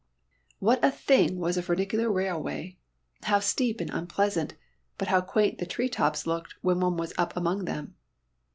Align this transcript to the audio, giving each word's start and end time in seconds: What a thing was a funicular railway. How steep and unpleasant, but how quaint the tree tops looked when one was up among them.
What 0.57 0.83
a 0.83 0.89
thing 0.89 1.37
was 1.37 1.57
a 1.57 1.61
funicular 1.61 2.11
railway. 2.11 2.75
How 3.25 3.37
steep 3.39 3.79
and 3.79 3.91
unpleasant, 3.91 4.55
but 4.97 5.09
how 5.09 5.21
quaint 5.21 5.59
the 5.59 5.67
tree 5.67 5.89
tops 5.89 6.25
looked 6.25 6.55
when 6.63 6.79
one 6.79 6.97
was 6.97 7.13
up 7.19 7.37
among 7.37 7.65
them. 7.65 7.93